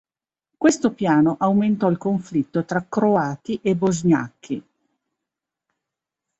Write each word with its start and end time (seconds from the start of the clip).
Questo 0.57 0.93
piano 0.93 1.35
aumentò 1.39 1.87
il 1.87 1.99
conflitto 1.99 2.65
tra 2.65 2.83
croati 2.89 3.59
e 3.61 3.75
bosgnacchi. 3.75 4.67